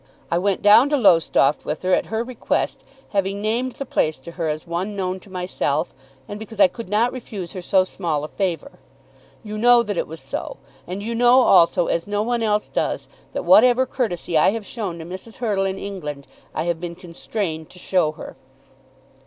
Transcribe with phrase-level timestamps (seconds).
[0.31, 4.31] I went down to Lowestoft with her at her request, having named the place to
[4.31, 5.93] her as one known to myself,
[6.27, 8.79] and because I could not refuse her so small a favour.
[9.43, 13.09] You know that it was so, and you know also, as no one else does,
[13.33, 15.35] that whatever courtesy I have shown to Mrs.
[15.35, 16.25] Hurtle in England,
[16.55, 18.35] I have been constrained to show her.